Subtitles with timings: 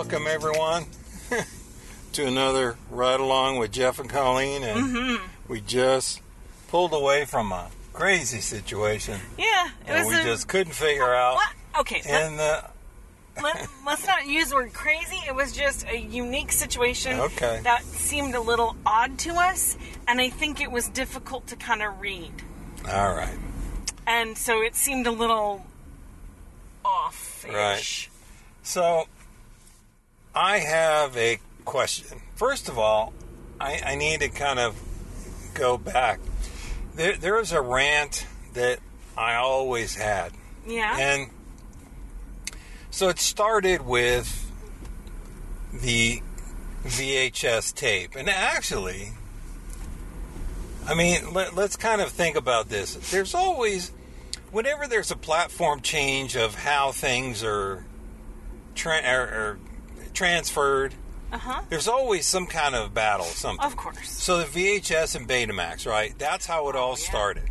[0.00, 0.86] welcome everyone
[2.14, 4.62] to another ride along with Jeff and Colleen.
[4.62, 5.26] And Mm-hmm.
[5.46, 6.22] we just
[6.68, 11.34] pulled away from a crazy situation Yeah, was we a, just couldn't figure out.
[11.34, 11.52] What?
[11.80, 12.64] Okay, And the
[13.42, 15.18] let, us not use the word crazy.
[15.28, 17.60] It was just a unique situation Okay.
[17.64, 19.76] that seemed a little odd to us,
[20.08, 22.32] and I think it was difficult to kind of read.
[22.88, 23.36] all right,
[24.06, 25.66] And so it seemed a little
[26.86, 28.08] off Right.
[28.62, 29.04] so
[30.34, 32.20] I have a question.
[32.34, 33.12] First of all,
[33.60, 34.80] I, I need to kind of
[35.54, 36.20] go back.
[36.94, 38.78] There, there was a rant that
[39.16, 40.32] I always had.
[40.66, 40.96] Yeah.
[40.98, 41.30] And
[42.90, 44.50] so it started with
[45.72, 46.22] the
[46.84, 48.16] VHS tape.
[48.16, 49.12] And actually,
[50.86, 52.94] I mean, let, us kind of think about this.
[53.10, 53.92] There's always,
[54.50, 57.84] whenever there's a platform change of how things are,
[58.74, 59.58] tra- or, are
[60.14, 60.94] transferred,
[61.32, 61.62] uh huh.
[61.68, 63.64] there's always some kind of battle, something.
[63.64, 64.10] Of course.
[64.10, 66.14] So the VHS and Betamax, right?
[66.18, 67.08] That's how it all Oh, yeah.
[67.08, 67.42] started.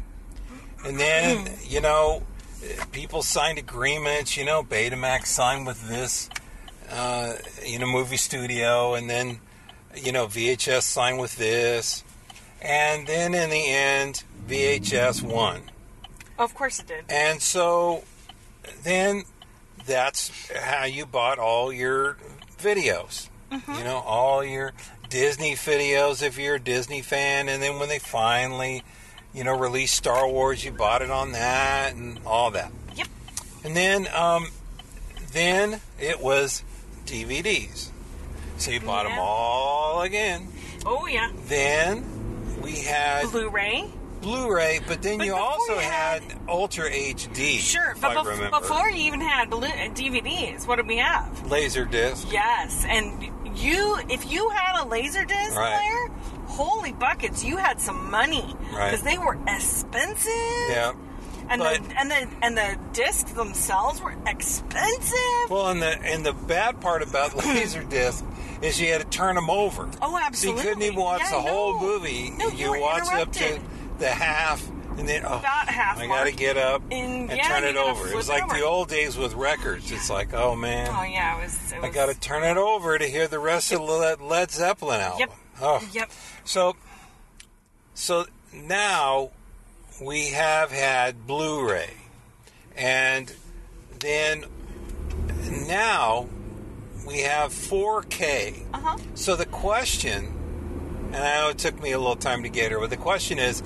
[0.85, 2.23] And then, you know,
[2.91, 4.37] people signed agreements.
[4.37, 6.29] You know, Betamax signed with this,
[6.89, 7.33] uh,
[7.65, 9.39] you know, movie studio, and then,
[9.95, 12.03] you know, VHS signed with this,
[12.61, 15.63] and then in the end, VHS won.
[16.37, 17.03] Of course it did.
[17.09, 18.03] And so
[18.83, 19.23] then
[19.85, 22.17] that's how you bought all your
[22.59, 23.29] videos.
[23.51, 24.73] You know, all your
[25.09, 27.49] Disney videos if you're a Disney fan.
[27.49, 28.83] And then when they finally,
[29.33, 32.71] you know, released Star Wars, you bought it on that and all that.
[32.95, 33.07] Yep.
[33.63, 34.49] And then, um,
[35.31, 36.63] then it was
[37.05, 37.89] DVDs.
[38.57, 40.47] So you bought them all again.
[40.85, 41.31] Oh yeah.
[41.47, 43.89] Then we had Blu-ray.
[44.21, 47.57] Blu-ray, but then But you also you had, had- Ultra HD.
[47.59, 51.25] Sure, but bef- before you even had Blu- DVDs, what did we have?
[51.47, 52.31] Laserdisc.
[52.31, 53.23] Yes, and
[53.57, 55.77] you, if you had a Laserdisc Right.
[55.79, 58.91] player, holy buckets, you had some money Right.
[58.91, 60.31] because they were expensive.
[60.69, 60.91] Yeah.
[61.51, 65.49] and but- the and the and the discs themselves were expensive.
[65.49, 68.23] Well, and the and the bad part about laser disc
[68.61, 69.89] is you had to turn them over.
[70.01, 70.61] oh, absolutely.
[70.61, 72.29] So you couldn't even watch Yeah, the whole movie.
[72.37, 73.59] No, you were watched up to.
[73.99, 74.67] The half,
[74.97, 77.77] and then oh, About half I got to get up And, and yeah, turn it
[77.77, 78.07] over.
[78.07, 78.53] It was like over.
[78.55, 79.91] the old days with records.
[79.91, 81.71] It's like, oh man, Oh yeah, it was.
[81.71, 85.01] It I got to turn it over to hear the rest of the Led Zeppelin
[85.01, 85.19] album.
[85.19, 85.31] Yep.
[85.61, 85.89] Oh.
[85.93, 86.11] Yep.
[86.45, 86.75] So,
[87.93, 89.31] so now
[90.01, 91.93] we have had Blu-ray,
[92.75, 93.33] and
[93.99, 94.45] then
[95.67, 96.27] now
[97.05, 98.65] we have 4K.
[98.73, 98.97] Uh huh.
[99.15, 100.33] So the question,
[101.13, 103.39] and I know it took me a little time to get here, but the question
[103.39, 103.61] is,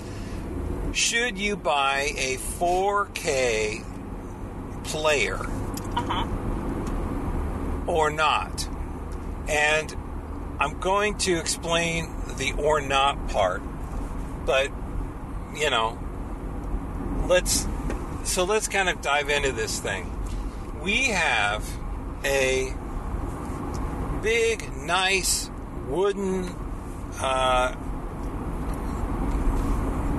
[0.94, 3.84] should you buy a 4K
[4.84, 5.38] player
[5.96, 6.28] Uh huh.
[7.88, 8.68] or not?
[9.48, 9.96] And
[10.59, 13.62] I'm going to explain the or not part,
[14.46, 14.70] but
[15.56, 16.00] you know,
[17.28, 17.68] let's
[18.24, 20.10] so let's kind of dive into this thing.
[20.81, 21.66] We have
[22.24, 22.74] a
[24.22, 25.50] big, nice
[25.88, 26.56] wooden
[27.20, 27.75] uh,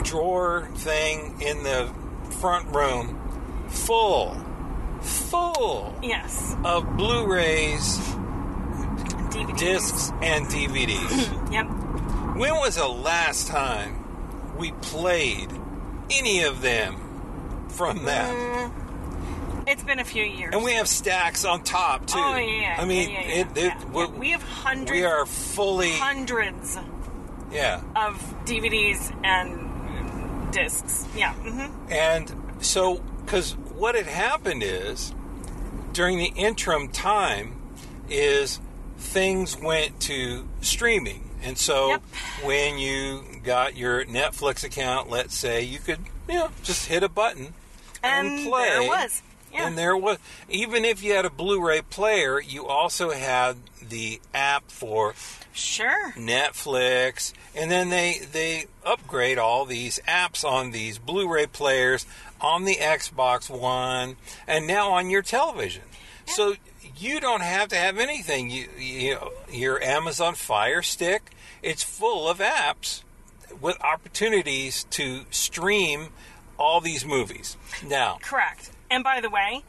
[0.05, 1.91] drawer thing in the
[2.41, 3.19] front room,
[3.69, 4.37] full,
[5.01, 6.55] full Yes.
[6.65, 7.99] of Blu-rays,
[9.31, 9.59] DVDs.
[9.59, 11.41] discs, and DVDs.
[11.55, 11.67] Yep.
[12.37, 14.05] when was the last time
[14.59, 15.49] we played
[16.11, 16.97] any of them
[17.69, 18.35] from that?
[18.35, 20.53] Mm, it's been a few years.
[20.55, 22.19] And we have stacks on top too.
[22.19, 22.77] Oh yeah.
[22.79, 24.91] I mean, yeah, yeah, it, it, Yeah, we have hundreds.
[24.91, 26.77] we are fully hundreds
[27.53, 27.83] yeah.
[27.95, 28.17] of
[28.47, 29.71] DVDs and
[30.55, 31.07] discs.
[31.17, 31.33] Yeah.
[31.35, 35.13] hmm And so, because what had happened is
[35.93, 37.61] during the interim time
[38.09, 38.61] is
[38.99, 41.31] things went to streaming.
[41.43, 42.03] And so Yep.
[42.43, 47.09] when you got your Netflix account, let's say, you could, you know, just hit a
[47.09, 47.53] button
[48.03, 48.65] and, And play.
[48.69, 49.23] there it was.
[49.53, 49.67] Yeah.
[49.67, 50.19] And there was,
[50.49, 55.15] even if you had a Blu ray player, you also had the app for
[55.55, 56.13] Sure.
[56.13, 62.07] Netflix, and then they they upgrade all these apps on these Blu-ray players
[62.41, 64.17] on the Xbox One,
[64.47, 65.83] and now on your television.
[66.27, 66.55] So
[66.97, 68.51] you don't have to have anything.
[68.51, 69.19] You, you
[69.51, 71.31] your Amazon Fire Stick,
[71.63, 73.03] it's full of apps
[73.61, 76.09] with opportunities to stream
[76.59, 77.57] all these movies.
[77.87, 78.71] Now, Correct.
[78.91, 79.63] And by the way,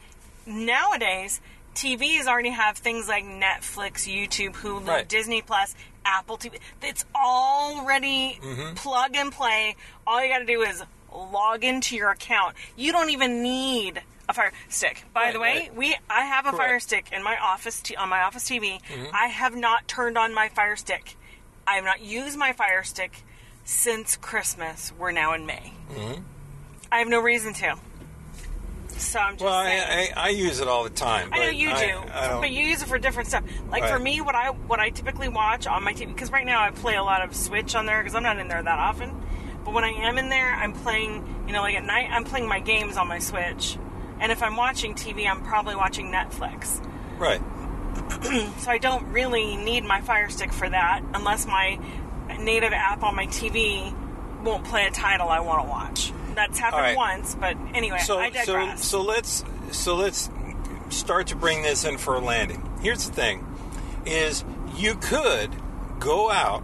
[0.46, 1.40] nowadays
[1.76, 5.08] TVs already have things like Netflix, YouTube, Hulu, Right.
[5.08, 5.74] Disney Plus,
[6.04, 6.58] Apple TV.
[6.82, 8.74] It's already Mm-hmm.
[8.74, 9.76] plug and play.
[10.06, 10.82] All you got to do is
[11.12, 12.56] log into your account.
[12.76, 15.04] You don't even need A fire stick.
[15.14, 15.74] By Right, the way, right.
[15.76, 16.56] we I have a Correct.
[16.64, 18.80] fire stick in my office t- on my office TV.
[18.82, 19.14] Mm-hmm.
[19.14, 21.16] I have not turned on my fire stick.
[21.66, 23.22] I have not used my fire stick
[23.64, 24.92] since Christmas.
[24.98, 25.72] We're now in May.
[25.92, 26.22] Mm-hmm.
[26.90, 27.76] I have no reason to.
[28.98, 29.54] So I'm just Well.
[29.54, 31.30] I, I, I use it all the time.
[31.32, 33.44] I know you do, I, but you use it for different stuff.
[33.70, 36.62] Like for me, what I what I typically watch on my TV because right now
[36.62, 39.22] I play a lot of Switch on there because I'm not in there that often.
[39.64, 41.44] But when I am in there, I'm playing.
[41.46, 43.78] You know, like at night, I'm playing my games on my Switch,
[44.20, 46.80] and if I'm watching TV, I'm probably watching Netflix.
[47.18, 47.40] right.
[48.58, 51.78] So I don't really need my Fire Stick for that unless my
[52.38, 53.94] native app on my TV
[54.42, 56.12] won't play a title I want to watch.
[56.36, 56.96] That's happened right.
[56.96, 58.84] once, but anyway, So I digress.
[58.84, 60.30] so let's so let's
[60.90, 62.62] start to bring this in for a landing.
[62.80, 63.44] Here's the thing:
[64.06, 64.44] is
[64.76, 65.50] you could
[65.98, 66.62] go out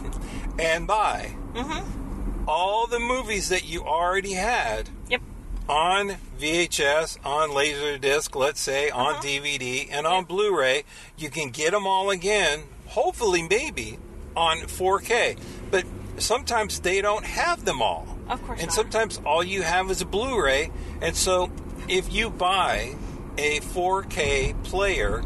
[0.58, 2.48] and buy Mm-hmm.
[2.48, 5.20] all the movies that you already had yep.
[5.68, 9.16] on VHS, on Laserdisc, let's say, on.
[9.16, 10.84] DVD, and on Blu-ray.
[11.18, 13.98] You can get them all again, hopefully, maybe
[14.34, 15.36] on 4K.
[15.70, 15.84] But
[16.16, 18.11] sometimes they don't have them all.
[18.28, 18.74] Of course And not.
[18.74, 20.70] sometimes all you have is a Blu-ray.
[21.00, 21.50] And so,
[21.88, 22.94] if you buy
[23.36, 25.22] a 4K player,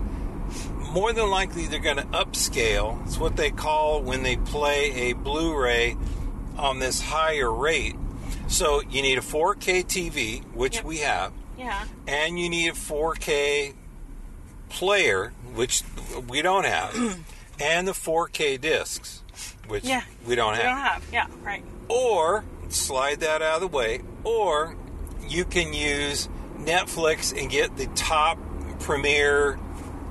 [0.92, 3.04] more than likely they're going to upscale.
[3.06, 5.96] It's what they call when they play a Blu-ray
[6.56, 7.96] on this higher rate.
[8.48, 10.84] So you need a 4K TV, which Yep.
[10.84, 11.84] we have, Yeah.
[12.06, 13.74] and you need a 4K
[14.68, 15.82] player, which
[16.28, 16.94] we don't have,
[17.60, 19.22] and the 4K discs,
[19.68, 20.02] which Yeah.
[20.26, 20.62] we don't have.
[20.62, 21.04] We don't have.
[21.12, 21.26] Yeah.
[21.42, 21.64] Right.
[21.88, 24.76] Or slide that out of the way, or
[25.28, 26.28] you can use
[26.58, 28.38] Netflix and get the top
[28.80, 29.58] premier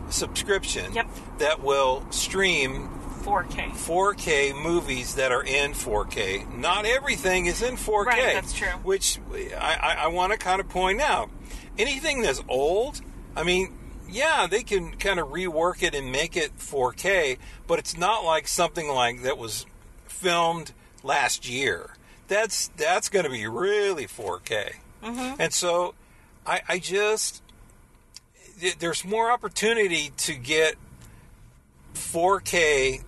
[0.09, 1.07] subscription Yep.
[1.39, 2.89] that will stream
[3.23, 3.71] 4K.
[3.71, 6.55] 4K movies that are in 4K.
[6.57, 8.05] Not everything is in 4K.
[8.05, 8.67] Right, that's true.
[8.83, 11.29] Which I, I, I want to kind of point out.
[11.77, 13.01] Anything that's old,
[13.35, 13.75] I mean,
[14.07, 18.47] yeah, they can kind of rework it and make it 4K, but it's not like
[18.47, 19.65] something like that was
[20.05, 20.71] filmed
[21.03, 21.94] last year.
[22.27, 24.75] That's that's going to be really 4K.
[25.03, 25.41] Mm-hmm.
[25.41, 25.93] And so,
[26.45, 27.43] I, I just
[28.79, 30.75] there's more opportunity to get
[31.93, 33.03] 4K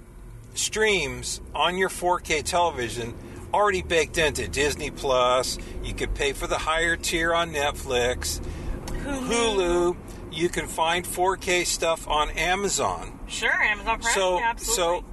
[0.53, 3.13] streams on your 4K television
[3.53, 5.57] already baked into Disney Plus.
[5.83, 8.41] You could pay for the higher tier on Netflix,
[8.87, 9.95] Hulu.
[10.31, 13.17] You can find 4K stuff on Amazon.
[13.27, 14.13] Sure, Amazon Prime.
[14.13, 14.75] So, absolutely.
[14.75, 15.05] so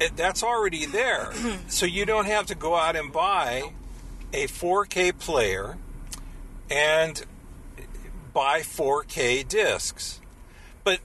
[0.00, 1.32] it, that's already there.
[1.68, 3.72] so you don't have to go out and buy
[4.32, 5.76] a 4K player
[6.70, 7.24] and
[8.34, 10.20] buy 4K discs.
[10.84, 11.00] But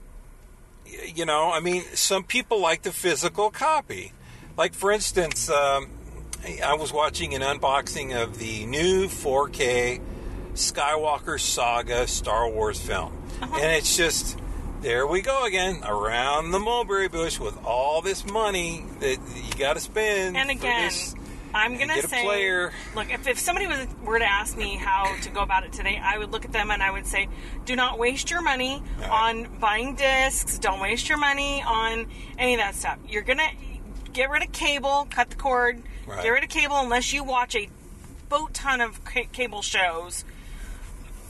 [1.14, 4.12] you know, I mean, some people like the physical copy.
[4.56, 5.88] Like for instance, um,
[6.64, 10.00] I was watching an unboxing of the new 4K
[10.54, 13.12] Skywalker Saga Star Wars film,
[13.42, 13.54] Uh-huh.
[13.60, 14.38] and it's just
[14.84, 19.74] there we go again around the mulberry bush with all this money that you got
[19.74, 20.36] to spend.
[20.36, 20.92] and again.
[21.54, 22.72] I'm gonna say, player.
[22.96, 25.98] look, if, if somebody was, were to ask me how to go about it today,
[26.02, 27.28] I would look at them and I would say,
[27.64, 29.08] do not waste your money Right.
[29.08, 30.58] on buying discs.
[30.58, 32.08] Don't waste your money on
[32.38, 32.98] any of that stuff.
[33.08, 33.48] You're gonna
[34.12, 36.22] get rid of cable, cut the cord, Right.
[36.24, 37.68] get rid of cable unless you watch a
[38.28, 40.24] boat ton of ca- cable shows.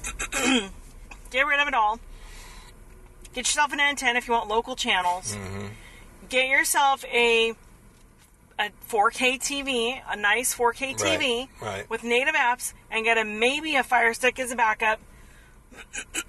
[1.31, 2.01] get rid of it all.
[3.35, 5.35] Get yourself an antenna if you want local channels.
[5.37, 5.67] Mm-hmm.
[6.29, 7.53] Get yourself a
[8.57, 11.91] a 4K TV, a nice 4K TV Right, right.
[11.91, 15.01] with native apps, and get a maybe a Fire Stick as a backup.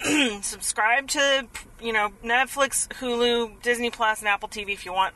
[0.42, 1.48] Subscribe to
[1.80, 5.14] you know Netflix, Hulu, Disney Plus, and Apple TV if you want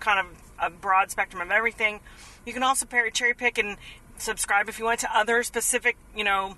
[0.00, 0.26] kind of
[0.58, 2.00] a broad spectrum of everything.
[2.44, 3.78] You can also pair, cherry pick and
[4.18, 6.56] subscribe if you want to other specific you know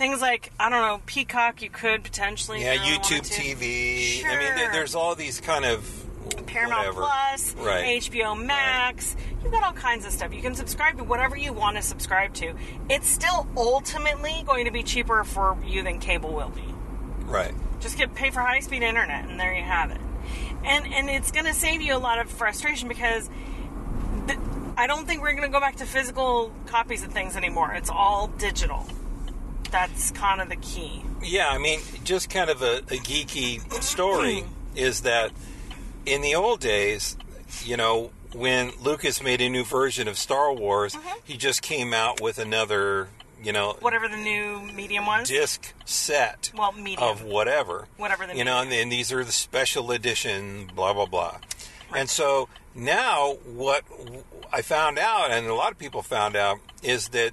[0.00, 1.60] things like I don't know Peacock.
[1.60, 3.20] You could potentially yeah, really YouTube.
[3.20, 4.24] TV.
[4.24, 6.06] I mean, there- there's all these kind of
[6.46, 7.02] Paramount whatever.
[7.02, 8.02] Plus, Right.
[8.02, 9.14] HBO Max.
[9.42, 10.32] You've got all kinds of stuff.
[10.32, 12.54] You can subscribe to whatever you want to subscribe to.
[12.88, 16.64] It's still ultimately going to be cheaper for you than cable will be.
[17.26, 17.54] Right.
[17.80, 20.00] Just get pay for high speed internet, and there you have it.
[20.64, 23.28] And and it's going to save you a lot of frustration because
[24.78, 27.74] I don't think we're going to go back to physical copies of things anymore.
[27.74, 28.86] It's all digital.
[29.70, 31.02] That's kind of the key.
[31.22, 35.30] Yeah, I mean, just kind of a, a geeky story is that
[36.06, 37.16] in the old days,
[37.64, 41.16] you know, when Lucas made a new version of Star Wars, uh-huh.
[41.24, 43.08] he just came out with another,
[43.42, 45.28] you know, Whatever the new medium was.
[45.28, 47.02] disc set Well, medium.
[47.08, 47.86] of whatever.
[47.96, 48.84] Whatever the you know, and, medium.
[48.84, 51.38] and these are the special edition, blah blah blah.
[51.94, 53.82] And so now, what
[54.52, 57.32] I found out, and a lot of people found out, is that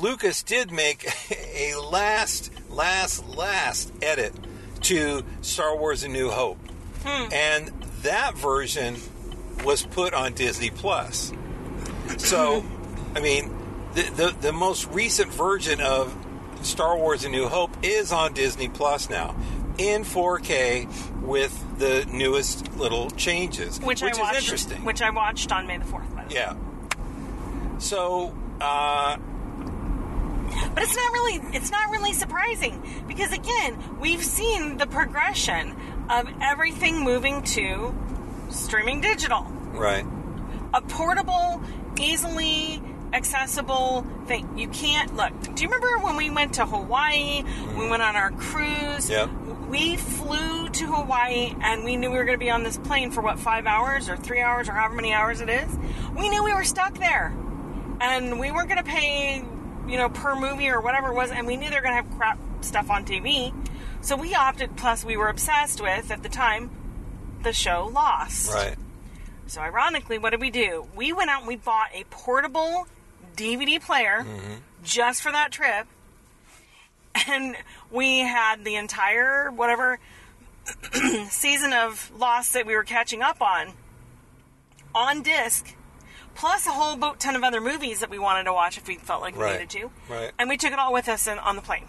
[0.00, 1.06] Lucas did make
[1.54, 4.34] a last, last, last edit
[4.82, 6.58] to Star Wars: A New Hope,
[7.04, 7.68] and
[8.02, 8.96] that version
[9.64, 11.32] was put on Disney Plus.
[12.18, 12.64] So,
[13.14, 13.54] I mean,
[13.94, 16.14] the, the the most recent version of
[16.62, 19.36] Star Wars: A New Hope is on Disney Plus now,
[19.78, 24.84] in 4K with the newest little changes, which, which I watched, is interesting.
[24.84, 26.14] Which I watched on May the fourth.
[26.14, 26.40] By the way.
[26.40, 26.56] yeah.
[27.78, 29.16] So, uh,
[30.74, 35.76] But it's not really it's not really surprising because again, we've seen the progression
[36.10, 37.94] of everything moving to
[38.50, 39.42] streaming digital.
[39.72, 40.04] right.
[40.72, 41.62] A portable,
[42.00, 42.82] easily
[43.14, 44.58] accessible thing.
[44.58, 45.32] You can't look.
[45.54, 47.42] Do you remember when we went to Hawaii?
[47.42, 47.90] We mm.
[47.90, 49.08] went on our cruise.
[49.08, 49.30] Yep.
[49.68, 53.12] We flew to Hawaii and we knew we were going to be on this plane
[53.12, 55.76] for what, five hours or three hours or however many hours it is.
[56.16, 57.32] We knew we were stuck there.
[58.00, 59.44] And we weren't going to pay,
[59.88, 61.30] you know, per movie or whatever it was.
[61.30, 63.52] And we knew they were going to have crap stuff on TV.
[64.00, 66.70] So we opted, plus we were obsessed with, at the time,
[67.42, 68.52] the show Lost.
[68.52, 68.76] Right.
[69.46, 70.86] So ironically, what did we do?
[70.96, 72.86] We went out and we bought a portable
[73.36, 74.54] DVD player mm-hmm.
[74.82, 75.86] just for that trip.
[77.28, 77.56] And
[77.90, 80.00] we had the entire whatever
[81.28, 83.72] season of Lost that we were catching up on
[84.94, 85.74] on disc,
[86.34, 88.96] plus a whole boat ton of other movies that we wanted to watch if we
[88.96, 89.52] felt like we Right.
[89.60, 89.90] needed to.
[90.08, 90.32] Right.
[90.38, 91.86] And we took it all with us in, on the plane.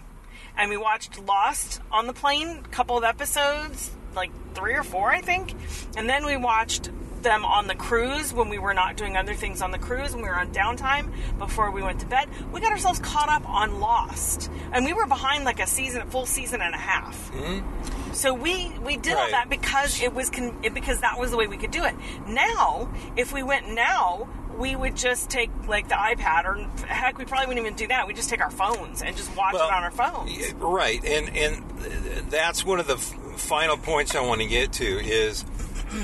[0.56, 5.12] And we watched Lost on the plane, a couple of episodes, like three or four,
[5.12, 5.54] I think.
[5.96, 6.90] And then we watched
[7.26, 10.22] them on the cruise when we were not doing other things on the cruise when
[10.22, 12.28] we were on downtime before we went to bed.
[12.52, 14.50] We got ourselves caught up on Lost.
[14.72, 17.30] And we were behind like a season, a full season and a half.
[17.32, 18.12] Mm-hmm.
[18.14, 19.30] So we we did all Right.
[19.32, 21.94] that because it was con- it, because that was the way we could do it.
[22.26, 26.54] Now, if we went now, we would just take like the iPad or
[26.86, 28.06] heck, we probably wouldn't even do that.
[28.06, 30.52] We just take our phones and just watch Well, it on our phones.
[30.54, 34.86] Right, and and that's one of the f- final points I want to get to
[35.04, 35.44] is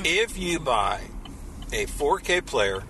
[0.05, 1.01] if you buy
[1.73, 2.83] a 4K player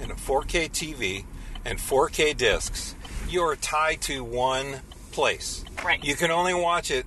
[0.00, 1.24] and a 4K TV
[1.64, 2.94] and 4K discs,
[3.28, 4.80] you are tied to one
[5.12, 5.64] place.
[5.84, 6.02] Right.
[6.04, 7.06] You can only watch it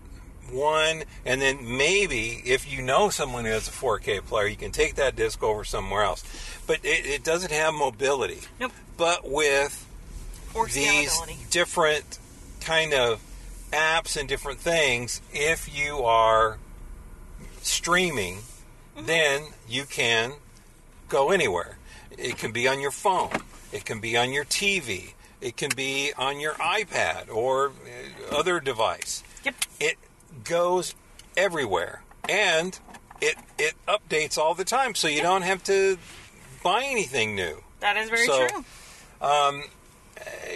[0.52, 4.72] one, and then maybe if you know someone who has a 4K player, you can
[4.72, 6.24] take that disc over somewhere else.
[6.68, 8.40] But it, it doesn't have mobility.
[8.60, 8.74] Nope.
[8.98, 9.88] But with
[10.54, 11.18] Or these
[11.50, 12.20] different
[12.60, 13.22] kind of
[13.72, 16.58] apps and different things, if you are
[17.62, 18.40] streaming,
[18.94, 19.06] Mm-hmm.
[19.06, 20.34] then you can
[21.12, 21.78] go anywhere.
[22.18, 23.30] It can be on your phone,
[23.72, 27.68] it can be on your TV, it can be on your iPad or
[28.32, 29.24] uh, other device.
[29.44, 29.56] Yep.
[29.80, 29.98] It
[30.44, 30.96] goes
[31.38, 32.78] everywhere, and
[33.22, 35.98] it it updates all the time, so you don't have to
[36.64, 38.64] buy anything new That is very So- true.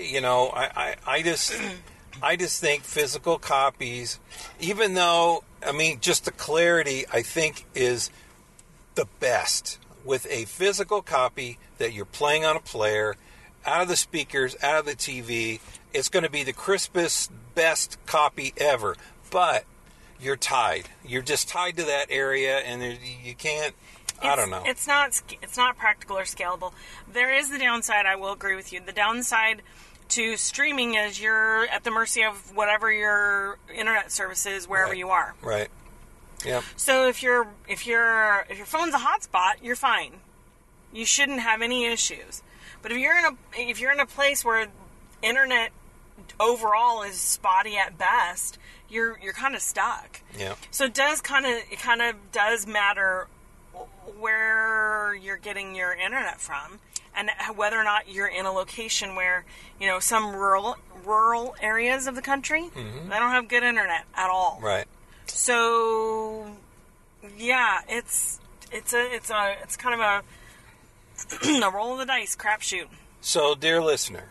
[0.02, 1.60] you know, I, I, I just
[2.22, 4.20] I just think physical copies,
[4.60, 8.10] even though I mean just the clarity I think is
[8.96, 13.16] the best with a physical copy that you're playing on a player,
[13.66, 15.60] out of the speakers, out of the TV,
[15.94, 18.96] it's going to be the crispest, best copy ever.
[19.32, 19.66] But
[20.20, 20.90] you're tied.
[21.06, 23.74] You're just tied to that area, and you can't.
[24.22, 24.64] I don't know.
[24.66, 26.72] It's not it's not practical or scalable.
[27.12, 28.06] There is the downside.
[28.06, 28.80] I will agree with you.
[28.86, 29.62] The downside
[30.10, 34.98] to streaming is you're at the mercy of whatever your internet service is wherever Right.
[35.00, 35.34] you are.
[35.42, 35.68] right.
[36.46, 36.64] Yep.
[36.76, 40.14] So if your if your if your phone's a hotspot, you're fine.
[40.94, 42.42] You shouldn't have any issues.
[42.82, 44.68] But if you're in a if you're in a place where
[45.22, 45.72] internet
[46.40, 48.58] overall is spotty at best,
[48.90, 50.22] you're you're kind of stuck.
[50.38, 50.58] Yep.
[50.72, 53.28] So it does kind of it kind of does matter
[54.20, 56.80] where you're getting your internet from
[57.16, 59.46] and whether or not you're in a location where
[59.80, 60.76] you know some rural
[61.06, 63.10] rural areas of the country mm-hmm.
[63.10, 64.60] they don't have good internet at all.
[64.62, 64.86] Right.
[65.28, 66.46] So
[67.38, 68.40] yeah, it's
[68.72, 70.24] it's a it's a it's kind of a
[71.66, 72.88] a roll of the dice crapshoot.
[73.22, 74.26] So, dear listener,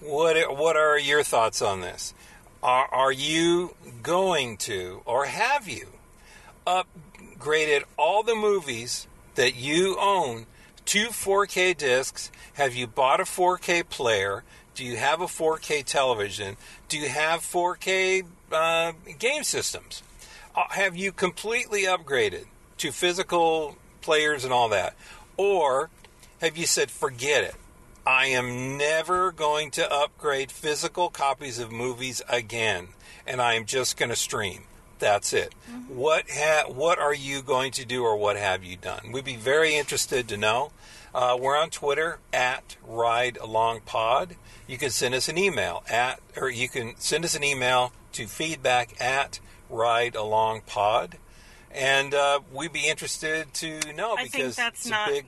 [0.00, 2.14] what what are your thoughts on this?
[2.62, 5.88] Are, are you going to, or have you,
[6.64, 10.46] upgraded all the movies that you own
[10.86, 12.30] to 4K discs?
[12.54, 14.44] Have you bought a 4K player?
[14.76, 16.56] Do you have a 4K television?
[16.88, 20.04] Do you have 4K uh, game systems?
[20.54, 22.44] Uh, have you completely upgraded
[22.78, 24.94] to physical players and all that?
[25.36, 25.90] Or
[26.40, 27.54] have you said, forget it?
[28.06, 32.88] I am never going to upgrade physical copies of movies again,
[33.26, 34.64] and I am just going to stream.
[34.98, 35.54] That's it.
[35.88, 39.12] What ha- what are you going to do, or what have you done?
[39.12, 40.72] We'd be very interested to know.
[41.14, 44.36] Uh, we're on Twitter at Ride Along Pod.
[44.66, 48.26] You can send us an email at, or you can send us an email to
[48.26, 49.40] feedback at
[49.72, 51.16] Ride Along Pod,
[51.72, 55.26] and uh, we'd be interested to know I because that's it's a not- big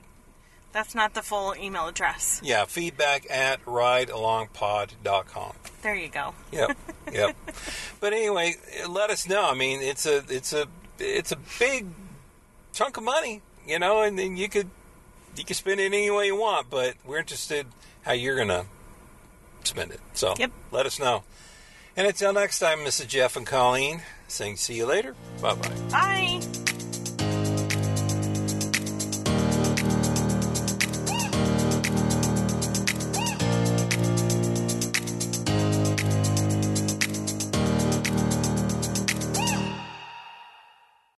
[0.71, 2.39] That's not the full email address.
[2.43, 5.53] yeah feedback at ridealongpod.com.
[5.81, 6.33] There you go.
[6.51, 6.77] Yep,
[7.13, 7.35] yep.
[7.99, 8.55] But anyway,
[8.87, 9.45] let us know.
[9.49, 10.67] I mean, it's a it's a
[10.99, 11.87] it's a big
[12.73, 14.69] chunk of money, you know, and then you could
[15.35, 16.69] you can spend it any way you want.
[16.69, 17.67] But we're interested
[18.03, 18.65] how you're gonna
[19.63, 19.99] spend it.
[20.13, 20.51] So Yep.
[20.71, 21.23] let us know.
[21.97, 23.07] And until next time, Mrs.
[23.07, 25.15] Jeff and Colleen saying see you later.
[25.41, 25.69] Bye bye.
[25.91, 26.65] Bye.